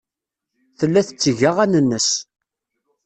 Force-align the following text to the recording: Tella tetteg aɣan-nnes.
Tella 0.79 1.01
tetteg 1.07 1.39
aɣan-nnes. 1.49 2.09